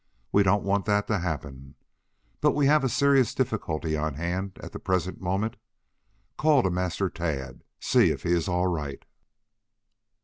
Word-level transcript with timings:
We 0.31 0.41
don't 0.41 0.63
want 0.63 0.85
that 0.85 1.05
to 1.09 1.19
happen. 1.19 1.75
But 2.39 2.53
we 2.53 2.65
have 2.65 2.83
a 2.83 2.89
serious 2.89 3.35
difficulty 3.35 3.95
on 3.95 4.15
hand 4.15 4.57
at 4.63 4.71
the 4.71 4.79
present 4.79 5.21
moment. 5.21 5.57
Call 6.39 6.63
to 6.63 6.71
Master 6.71 7.07
Tad. 7.07 7.63
See 7.79 8.09
if 8.09 8.23
he 8.23 8.31
is 8.31 8.47
all 8.47 8.65
right." 8.65 9.05